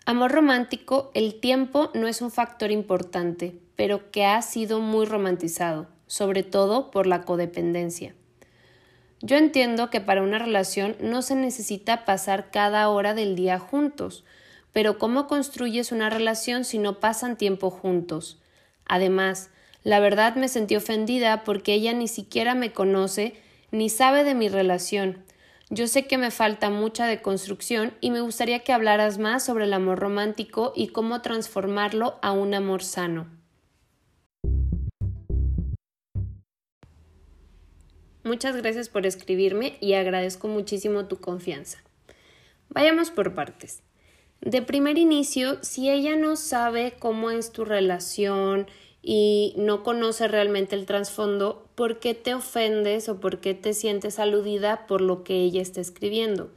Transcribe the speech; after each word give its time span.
Amor 0.09 0.33
romántico, 0.33 1.11
el 1.13 1.39
tiempo 1.39 1.91
no 1.93 2.09
es 2.09 2.23
un 2.23 2.31
factor 2.31 2.71
importante, 2.71 3.59
pero 3.77 4.11
que 4.11 4.25
ha 4.25 4.41
sido 4.41 4.81
muy 4.81 5.05
romantizado, 5.05 5.87
sobre 6.07 6.43
todo 6.43 6.91
por 6.91 7.07
la 7.07 7.27
codependencia. 7.27 8.15
Yo 9.21 9.37
entiendo 9.37 9.91
que 9.91 10.01
para 10.01 10.23
una 10.23 10.39
relación 10.39 10.97
no 10.99 11.21
se 11.21 11.35
necesita 11.35 12.07
pasar 12.07 12.51
cada 12.51 12.89
hora 12.89 13.13
del 13.13 13.37
día 13.37 13.59
juntos, 13.59 14.25
pero 14.73 14.99
¿cómo 14.99 15.27
construyes 15.27 15.93
una 15.93 16.09
relación 16.09 16.65
si 16.65 16.79
no 16.79 17.01
pasan 17.01 17.37
tiempo 17.37 17.69
juntos? 17.69 18.41
Además, 18.87 19.51
la 19.85 20.01
verdad 20.01 20.37
me 20.37 20.49
sentí 20.49 20.75
ofendida 20.75 21.45
porque 21.45 21.75
ella 21.75 21.93
ni 21.93 22.09
siquiera 22.09 22.55
me 22.55 22.73
conoce 22.73 23.35
ni 23.73 23.91
sabe 23.91 24.25
de 24.25 24.35
mi 24.35 24.49
relación, 24.49 25.23
yo 25.71 25.87
sé 25.87 26.07
que 26.07 26.17
me 26.17 26.31
falta 26.31 26.71
mucha 26.71 27.07
deconstrucción 27.07 27.93
y 28.01 28.11
me 28.11 28.23
gustaría 28.23 28.61
que 28.61 28.73
hablaras 28.73 29.19
más 29.19 29.45
sobre 29.45 29.65
el 29.65 29.75
amor 29.75 29.99
romántico 29.99 30.73
y 30.75 30.89
cómo 30.89 31.21
transformarlo 31.21 32.19
a 32.23 32.33
un 32.33 32.55
amor 32.55 32.83
sano. 32.83 33.27
Muchas 38.25 38.57
gracias 38.57 38.89
por 38.89 39.07
escribirme 39.07 39.77
y 39.81 39.95
agradezco 39.95 40.49
muchísimo 40.49 41.07
tu 41.07 41.19
confianza. 41.21 41.83
Vayamos 42.71 43.11
por 43.11 43.35
partes. 43.35 43.83
De 44.41 44.63
primer 44.63 44.99
inicio, 44.99 45.63
si 45.63 45.91
ella 45.91 46.17
no 46.17 46.37
sabe 46.37 46.95
cómo 46.99 47.31
es 47.31 47.53
tu 47.53 47.65
relación 47.65 48.67
y 49.03 49.55
no 49.57 49.83
conoce 49.83 50.29
realmente 50.29 50.77
el 50.77 50.87
trasfondo, 50.87 51.67
¿por 51.75 51.99
qué 51.99 52.15
te 52.15 52.35
ofendes 52.35 53.09
o 53.09 53.21
por 53.21 53.41
qué 53.41 53.55
te 53.55 53.73
sientes 53.73 54.19
aludida 54.19 54.87
por 54.87 55.01
lo 55.01 55.25
que 55.25 55.43
ella 55.43 55.63
está 55.63 55.81
escribiendo? 55.81 56.51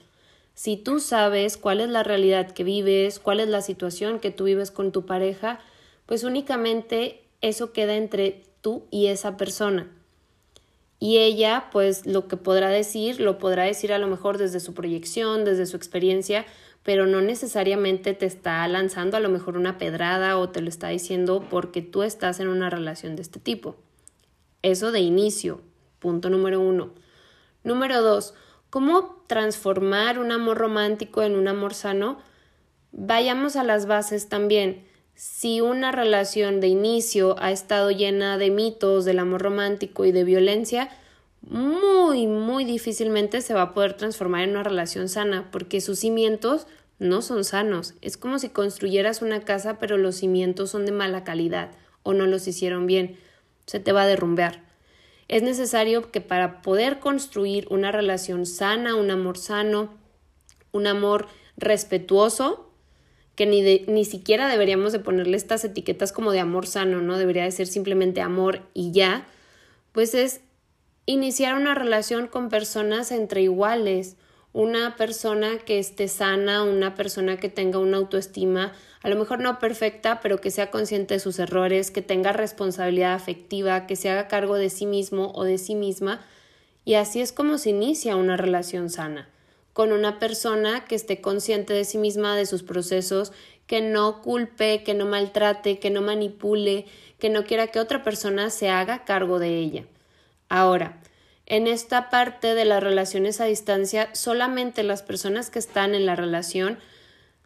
Si 0.53 0.78
tú 0.78 1.00
sabes 1.00 1.58
cuál 1.58 1.81
es 1.81 1.89
la 1.89 2.03
realidad 2.03 2.52
que 2.52 2.64
vives, 2.64 3.19
cuál 3.19 3.39
es 3.39 3.47
la 3.47 3.62
situación 3.62 4.19
que 4.19 4.31
tú 4.31 4.45
vives 4.45 4.72
con 4.72 4.92
tu 4.92 5.06
pareja, 5.06 5.59
pues 6.06 6.23
únicamente 6.23 7.23
eso 7.42 7.73
queda 7.73 7.96
entre 7.96 8.44
tú 8.62 8.85
y 8.91 9.08
esa 9.08 9.38
persona. 9.38 9.90
Y 11.00 11.18
ella, 11.18 11.69
pues 11.72 12.06
lo 12.06 12.28
que 12.28 12.38
podrá 12.38 12.69
decir, 12.69 13.19
lo 13.19 13.40
podrá 13.40 13.63
decir 13.63 13.91
a 13.91 13.97
lo 13.97 14.06
mejor 14.06 14.38
desde 14.38 14.59
su 14.59 14.75
proyección, 14.75 15.46
desde 15.46 15.66
su 15.66 15.75
experiencia, 15.75 16.46
pero 16.84 17.06
no 17.06 17.22
necesariamente 17.22 18.14
te 18.14 18.25
está 18.25 18.68
lanzando 18.68 19.18
a 19.18 19.19
lo 19.19 19.30
mejor 19.30 19.58
una 19.58 19.78
pedrada 19.78 20.38
o 20.38 20.50
te 20.50 20.62
lo 20.62 20.69
está 20.69 20.90
diciendo 20.90 21.46
porque 21.50 21.81
tú 21.81 22.03
estás 22.03 22.40
en 22.40 22.47
una 22.47 22.69
relación 22.69 23.16
de 23.16 23.22
este 23.22 23.40
tipo. 23.40 23.75
Eso 24.64 24.91
de 24.91 25.00
inicio, 25.00 25.62
punto 26.00 26.30
número 26.30 26.59
uno. 26.59 26.94
Número 27.64 28.02
dos, 28.02 28.34
¿cómo 28.70 29.24
transformar 29.28 30.18
un 30.18 30.31
amor 30.31 30.58
romántico 30.58 31.22
en 31.22 31.36
un 31.36 31.47
amor 31.47 31.74
sano? 31.74 32.18
Vayamos 32.91 33.56
a 33.56 33.64
las 33.64 33.86
bases 33.86 34.28
también. 34.28 34.86
Si 35.14 35.62
una 35.62 35.91
relación 35.91 36.59
de 36.62 36.68
inicio 36.68 37.36
ha 37.40 37.52
estado 37.52 37.91
llena 37.91 38.40
de 38.40 38.50
mitos 38.50 39.06
del 39.06 39.20
amor 39.20 39.44
romántico 39.44 40.06
y 40.06 40.12
de 40.12 40.24
violencia, 40.24 40.90
muy, 41.41 42.28
muy 42.28 42.66
difícilmente 42.66 43.41
se 43.41 43.53
va 43.53 43.62
a 43.63 43.74
poder 43.74 43.94
transformar 43.94 44.44
en 44.44 44.52
una 44.52 44.63
relación 44.63 45.09
sana, 45.09 45.50
porque 45.52 45.81
sus 45.81 46.00
cimientos 46.00 46.68
no 47.00 47.22
son 47.22 47.44
sanos. 47.44 47.96
Es 48.02 48.16
como 48.16 48.38
si 48.38 48.50
construyeras 48.50 49.22
una 49.22 49.41
casa, 49.41 49.79
pero 49.79 49.97
los 49.97 50.16
cimientos 50.16 50.69
son 50.69 50.85
de 50.85 50.91
mala 50.91 51.24
calidad 51.24 51.72
o 52.03 52.13
no 52.13 52.28
los 52.28 52.47
hicieron 52.47 52.85
bien. 52.85 53.18
Se 53.66 53.79
te 53.79 53.91
va 53.91 54.03
a 54.03 54.07
derrumbear. 54.07 54.63
Es 55.28 55.41
necesario 55.44 56.12
que 56.12 56.22
para 56.22 56.62
poder 56.62 57.00
construir 57.00 57.66
una 57.69 57.91
relación 57.91 58.46
sana, 58.46 58.96
un 58.96 59.09
amor 59.09 59.38
sano, 59.38 59.97
un 60.72 60.88
amor 60.88 61.28
respetuoso, 61.58 62.69
que 63.35 63.46
ni, 63.46 63.62
ni 63.88 64.06
siquiera 64.06 64.47
deberíamos 64.47 64.91
de 64.91 65.00
ponerle 65.00 65.38
estas 65.38 65.63
etiquetas 65.63 66.12
como 66.12 66.31
de 66.31 66.40
amor 66.40 66.68
sano, 66.68 67.02
¿no? 67.02 67.18
Debería 67.18 67.46
de 67.46 67.52
ser 67.52 67.66
simplemente 67.66 68.22
amor 68.22 68.62
y 68.73 68.91
ya, 68.91 69.25
pues 69.94 70.13
es 70.13 70.41
iniciar 71.06 71.56
una 71.56 71.75
relación 71.75 72.28
con 72.28 72.50
personas 72.50 73.12
entre 73.12 73.41
iguales, 73.41 74.17
una 74.53 74.95
persona 74.97 75.57
que 75.59 75.79
esté 75.79 76.07
sana, 76.07 76.63
una 76.63 76.95
persona 76.95 77.38
que 77.38 77.50
tenga 77.50 77.79
una 77.79 77.97
autoestima, 77.97 78.73
a 79.01 79.09
lo 79.09 79.16
mejor 79.16 79.40
no 79.40 79.59
perfecta, 79.59 80.19
pero 80.22 80.40
que 80.40 80.51
sea 80.51 80.69
consciente 80.69 81.16
de 81.16 81.19
sus 81.19 81.40
errores, 81.40 81.90
que 81.90 82.01
tenga 82.01 82.34
responsabilidad 82.34 83.13
afectiva, 83.13 83.88
que 83.88 83.95
se 83.95 84.09
haga 84.09 84.28
cargo 84.28 84.56
de 84.56 84.69
sí 84.69 84.85
mismo 84.85 85.31
o 85.34 85.44
de 85.44 85.57
sí 85.57 85.75
misma, 85.75 86.22
y 86.85 86.95
así 86.95 87.22
es 87.22 87.31
como 87.31 87.57
se 87.57 87.69
inicia 87.69 88.16
una 88.16 88.38
relación 88.38 88.90
sana, 88.90 89.29
con 89.73 89.91
una 89.91 90.19
persona 90.19 90.85
que 90.85 90.95
esté 90.95 91.22
consciente 91.22 91.73
de 91.73 91.85
sí 91.85 91.97
misma, 91.97 92.35
de 92.35 92.45
sus 92.45 92.61
procesos, 92.61 93.31
que 93.66 93.81
no 93.81 94.22
culpe, 94.22 94.84
que 94.84 94.94
no 94.94 95.06
maltrate, 95.06 95.79
que 95.79 95.90
no 95.90 96.01
manipule, 96.01 96.85
que 97.19 97.29
no 97.29 97.45
quiera 97.45 97.67
que 97.67 97.79
otra 97.79 98.03
persona 98.03 98.50
se 98.50 98.69
haga 98.69 99.06
cargo 99.06 99.40
de 99.40 99.57
ella. 99.57 99.85
Ahora, 100.51 100.97
en 101.45 101.66
esta 101.66 102.09
parte 102.09 102.56
de 102.56 102.66
las 102.66 102.84
relaciones 102.84 103.39
a 103.39 103.45
distancia, 103.45 104.13
solamente 104.13 104.84
las 104.84 105.01
personas 105.01 105.50
que 105.50 105.59
están 105.59 105.95
en 105.95 106.06
la 106.06 106.17
relación 106.17 106.78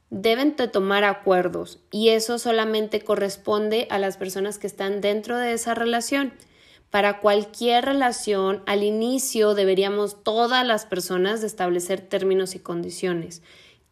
deben 0.10 0.56
de 0.56 0.68
tomar 0.68 1.04
acuerdos 1.04 1.78
y 1.92 2.10
eso 2.10 2.40
solamente 2.40 3.02
corresponde 3.02 3.88
a 3.92 4.00
las 4.00 4.18
personas 4.18 4.58
que 4.58 4.66
están 4.66 5.02
dentro 5.02 5.38
de 5.38 5.54
esa 5.54 5.76
relación. 5.76 6.34
Para 6.90 7.20
cualquier 7.20 7.86
relación, 7.86 8.64
al 8.66 8.82
inicio 8.82 9.54
deberíamos 9.54 10.24
todas 10.24 10.66
las 10.66 10.88
personas 10.88 11.44
establecer 11.44 12.02
términos 12.02 12.56
y 12.56 12.60
condiciones. 12.60 13.44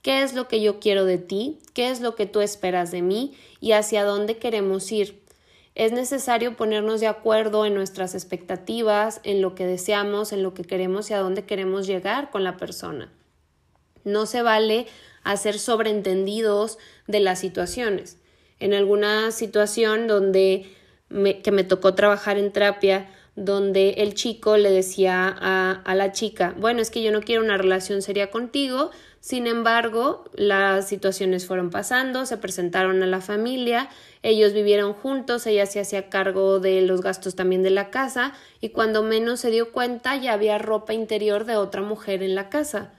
¿Qué 0.01 0.23
es 0.23 0.33
lo 0.33 0.47
que 0.47 0.59
yo 0.59 0.79
quiero 0.79 1.05
de 1.05 1.19
ti? 1.19 1.59
¿Qué 1.75 1.91
es 1.91 2.01
lo 2.01 2.15
que 2.15 2.25
tú 2.25 2.41
esperas 2.41 2.89
de 2.89 3.03
mí? 3.03 3.37
¿Y 3.61 3.73
hacia 3.73 4.05
dónde 4.05 4.37
queremos 4.37 4.91
ir? 4.91 5.22
Es 5.75 5.91
necesario 5.91 6.55
ponernos 6.55 6.99
de 6.99 7.07
acuerdo 7.07 7.65
en 7.65 7.73
nuestras 7.73 8.13
expectativas, 8.13 9.21
en 9.23 9.41
lo 9.41 9.55
que 9.55 9.65
deseamos, 9.65 10.31
en 10.31 10.43
lo 10.43 10.53
que 10.53 10.63
queremos 10.63 11.09
y 11.09 11.13
a 11.13 11.19
dónde 11.19 11.45
queremos 11.45 11.87
llegar 11.87 12.29
con 12.29 12.43
la 12.43 12.57
persona. 12.57 13.11
No 14.03 14.25
se 14.25 14.43
vale 14.43 14.85
hacer 15.23 15.57
sobreentendidos 15.57 16.77
de 17.07 17.21
las 17.21 17.39
situaciones. 17.39 18.17
En 18.59 18.73
alguna 18.73 19.31
situación 19.31 20.07
donde 20.07 20.71
me, 21.09 21.41
que 21.41 21.51
me 21.51 21.63
tocó 21.63 21.95
trabajar 21.95 22.37
en 22.37 22.51
terapia, 22.51 23.09
donde 23.35 23.91
el 23.97 24.13
chico 24.13 24.57
le 24.57 24.69
decía 24.71 25.35
a, 25.39 25.71
a 25.71 25.95
la 25.95 26.11
chica, 26.11 26.53
bueno, 26.57 26.81
es 26.81 26.91
que 26.91 27.01
yo 27.01 27.11
no 27.11 27.21
quiero 27.21 27.43
una 27.43 27.57
relación 27.57 28.01
seria 28.01 28.29
contigo, 28.29 28.91
sin 29.23 29.47
embargo, 29.47 30.25
las 30.33 30.89
situaciones 30.89 31.47
fueron 31.47 31.69
pasando, 31.69 32.25
se 32.25 32.35
presentaron 32.35 33.01
a 33.03 33.07
la 33.07 33.21
familia, 33.21 33.87
ellos 34.21 34.51
vivieron 34.51 34.91
juntos, 34.91 35.47
ella 35.47 35.65
se 35.65 35.79
hacía 35.79 36.09
cargo 36.09 36.59
de 36.59 36.81
los 36.81 36.99
gastos 36.99 37.33
también 37.33 37.63
de 37.63 37.69
la 37.69 37.89
casa 37.89 38.33
y 38.59 38.69
cuando 38.69 39.01
menos 39.01 39.39
se 39.39 39.49
dio 39.49 39.71
cuenta 39.71 40.17
ya 40.17 40.33
había 40.33 40.57
ropa 40.57 40.93
interior 40.93 41.45
de 41.45 41.55
otra 41.55 41.81
mujer 41.81 42.21
en 42.21 42.35
la 42.35 42.49
casa. 42.49 42.91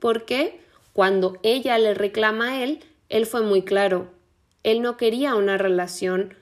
¿Por 0.00 0.24
qué? 0.24 0.60
Cuando 0.94 1.38
ella 1.44 1.78
le 1.78 1.94
reclama 1.94 2.54
a 2.54 2.64
él, 2.64 2.80
él 3.08 3.24
fue 3.24 3.42
muy 3.42 3.62
claro. 3.62 4.08
Él 4.64 4.82
no 4.82 4.96
quería 4.96 5.36
una 5.36 5.58
relación 5.58 6.34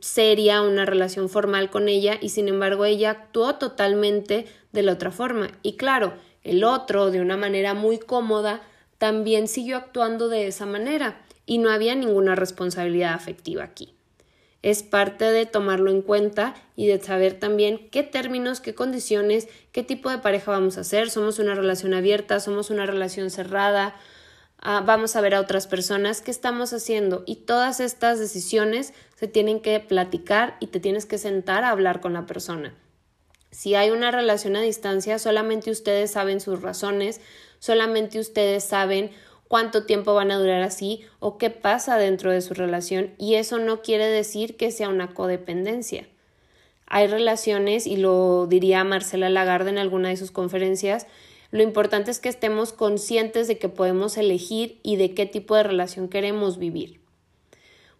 seria, 0.00 0.62
una 0.62 0.86
relación 0.86 1.28
formal 1.28 1.68
con 1.70 1.88
ella 1.88 2.16
y 2.20 2.28
sin 2.30 2.48
embargo 2.48 2.84
ella 2.84 3.10
actuó 3.10 3.56
totalmente 3.56 4.46
de 4.72 4.82
la 4.82 4.92
otra 4.92 5.10
forma. 5.10 5.50
Y 5.62 5.76
claro, 5.76 6.14
el 6.44 6.64
otro, 6.64 7.10
de 7.10 7.20
una 7.20 7.36
manera 7.36 7.74
muy 7.74 7.98
cómoda, 7.98 8.62
también 8.98 9.48
siguió 9.48 9.76
actuando 9.76 10.28
de 10.28 10.46
esa 10.46 10.64
manera 10.64 11.22
y 11.44 11.58
no 11.58 11.70
había 11.70 11.94
ninguna 11.94 12.34
responsabilidad 12.36 13.14
afectiva 13.14 13.64
aquí. 13.64 13.94
es 14.62 14.84
parte 14.84 15.24
de 15.24 15.44
tomarlo 15.44 15.90
en 15.90 16.02
cuenta 16.02 16.54
y 16.76 16.86
de 16.86 17.00
saber 17.00 17.34
también 17.34 17.88
qué 17.90 18.02
términos, 18.04 18.60
qué 18.60 18.74
condiciones, 18.74 19.48
qué 19.72 19.82
tipo 19.82 20.08
de 20.08 20.18
pareja 20.18 20.52
vamos 20.52 20.78
a 20.78 20.82
hacer. 20.82 21.10
Somos 21.10 21.38
una 21.40 21.54
relación 21.54 21.94
abierta, 21.94 22.38
somos 22.40 22.70
una 22.70 22.86
relación 22.86 23.30
cerrada, 23.30 23.96
ah, 24.62 24.82
vamos 24.84 25.14
a 25.14 25.20
ver 25.20 25.34
a 25.34 25.40
otras 25.40 25.66
personas, 25.66 26.22
qué 26.22 26.30
estamos 26.30 26.72
haciendo. 26.72 27.22
Y 27.26 27.36
todas 27.36 27.80
estas 27.80 28.18
decisiones 28.18 28.94
se 29.16 29.28
tienen 29.28 29.60
que 29.60 29.78
platicar 29.80 30.56
y 30.60 30.68
te 30.68 30.80
tienes 30.80 31.04
que 31.04 31.18
sentar 31.18 31.64
a 31.64 31.70
hablar 31.70 32.00
con 32.00 32.14
la 32.14 32.26
persona. 32.26 32.74
Si 33.50 33.74
hay 33.74 33.90
una 33.90 34.10
relación 34.10 34.56
a 34.56 34.62
distancia, 34.62 35.18
solamente 35.18 35.70
ustedes 35.70 36.10
saben 36.10 36.40
sus 36.40 36.62
razones, 36.62 37.20
solamente 37.58 38.18
ustedes 38.18 38.64
saben 38.64 39.10
cuánto 39.46 39.84
tiempo 39.84 40.14
van 40.14 40.30
a 40.30 40.38
durar 40.38 40.62
así 40.62 41.04
o 41.20 41.36
qué 41.36 41.50
pasa 41.50 41.98
dentro 41.98 42.32
de 42.32 42.40
su 42.40 42.54
relación 42.54 43.10
y 43.18 43.34
eso 43.34 43.58
no 43.58 43.82
quiere 43.82 44.06
decir 44.06 44.56
que 44.56 44.70
sea 44.70 44.88
una 44.88 45.12
codependencia. 45.12 46.06
Hay 46.86 47.06
relaciones, 47.06 47.86
y 47.86 47.96
lo 47.96 48.46
diría 48.46 48.84
Marcela 48.84 49.30
Lagarde 49.30 49.70
en 49.70 49.78
alguna 49.78 50.10
de 50.10 50.16
sus 50.16 50.30
conferencias, 50.30 51.06
lo 51.52 51.62
importante 51.62 52.10
es 52.10 52.18
que 52.18 52.30
estemos 52.30 52.72
conscientes 52.72 53.46
de 53.46 53.58
que 53.58 53.68
podemos 53.68 54.16
elegir 54.16 54.80
y 54.82 54.96
de 54.96 55.12
qué 55.12 55.26
tipo 55.26 55.54
de 55.54 55.62
relación 55.62 56.08
queremos 56.08 56.56
vivir. 56.56 57.02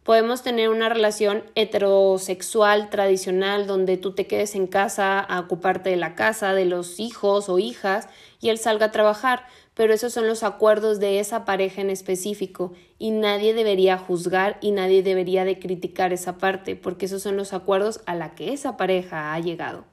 Podemos 0.04 0.42
tener 0.42 0.70
una 0.70 0.88
relación 0.88 1.44
heterosexual 1.54 2.88
tradicional 2.88 3.66
donde 3.66 3.98
tú 3.98 4.14
te 4.14 4.26
quedes 4.26 4.54
en 4.54 4.66
casa 4.66 5.20
a 5.20 5.38
ocuparte 5.38 5.90
de 5.90 5.96
la 5.96 6.14
casa, 6.14 6.54
de 6.54 6.64
los 6.64 6.98
hijos 6.98 7.50
o 7.50 7.58
hijas 7.58 8.08
y 8.40 8.48
él 8.48 8.56
salga 8.56 8.86
a 8.86 8.90
trabajar, 8.90 9.46
pero 9.74 9.92
esos 9.92 10.14
son 10.14 10.26
los 10.26 10.42
acuerdos 10.42 10.98
de 10.98 11.20
esa 11.20 11.44
pareja 11.44 11.82
en 11.82 11.90
específico 11.90 12.72
y 12.98 13.10
nadie 13.10 13.52
debería 13.52 13.98
juzgar 13.98 14.56
y 14.62 14.70
nadie 14.70 15.02
debería 15.02 15.44
de 15.44 15.58
criticar 15.58 16.14
esa 16.14 16.38
parte 16.38 16.74
porque 16.74 17.04
esos 17.04 17.22
son 17.22 17.36
los 17.36 17.52
acuerdos 17.52 18.00
a 18.06 18.14
la 18.14 18.34
que 18.34 18.54
esa 18.54 18.78
pareja 18.78 19.34
ha 19.34 19.40
llegado. 19.40 19.84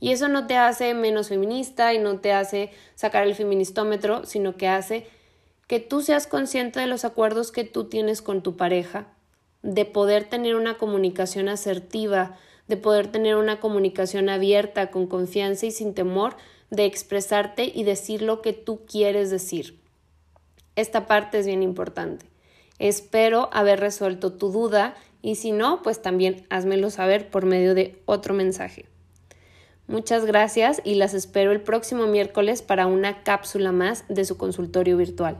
Y 0.00 0.12
eso 0.12 0.28
no 0.28 0.46
te 0.46 0.56
hace 0.56 0.94
menos 0.94 1.28
feminista 1.28 1.92
y 1.92 1.98
no 1.98 2.18
te 2.18 2.32
hace 2.32 2.70
sacar 2.94 3.26
el 3.26 3.34
feministómetro, 3.34 4.24
sino 4.24 4.56
que 4.56 4.66
hace 4.66 5.06
que 5.66 5.78
tú 5.78 6.00
seas 6.00 6.26
consciente 6.26 6.80
de 6.80 6.86
los 6.88 7.04
acuerdos 7.04 7.52
que 7.52 7.64
tú 7.64 7.84
tienes 7.84 8.22
con 8.22 8.42
tu 8.42 8.56
pareja, 8.56 9.06
de 9.62 9.84
poder 9.84 10.24
tener 10.24 10.56
una 10.56 10.78
comunicación 10.78 11.48
asertiva, 11.48 12.36
de 12.66 12.76
poder 12.76 13.12
tener 13.12 13.36
una 13.36 13.60
comunicación 13.60 14.30
abierta, 14.30 14.90
con 14.90 15.06
confianza 15.06 15.66
y 15.66 15.70
sin 15.70 15.94
temor 15.94 16.34
de 16.70 16.86
expresarte 16.86 17.70
y 17.72 17.84
decir 17.84 18.22
lo 18.22 18.42
que 18.42 18.52
tú 18.52 18.80
quieres 18.86 19.30
decir. 19.30 19.80
Esta 20.76 21.06
parte 21.06 21.38
es 21.38 21.46
bien 21.46 21.62
importante. 21.62 22.26
Espero 22.78 23.50
haber 23.52 23.80
resuelto 23.80 24.32
tu 24.32 24.50
duda 24.50 24.94
y 25.20 25.34
si 25.34 25.52
no, 25.52 25.82
pues 25.82 26.00
también 26.00 26.46
házmelo 26.48 26.90
saber 26.90 27.28
por 27.28 27.44
medio 27.44 27.74
de 27.74 28.00
otro 28.06 28.32
mensaje. 28.32 28.86
Muchas 29.90 30.24
gracias 30.24 30.80
y 30.84 30.94
las 30.94 31.14
espero 31.14 31.50
el 31.50 31.62
próximo 31.62 32.06
miércoles 32.06 32.62
para 32.62 32.86
una 32.86 33.24
cápsula 33.24 33.72
más 33.72 34.04
de 34.08 34.24
su 34.24 34.36
consultorio 34.36 34.96
virtual. 34.96 35.38